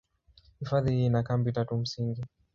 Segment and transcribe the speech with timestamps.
[0.61, 2.23] Hifadhi hii ina kambi tatu msingi.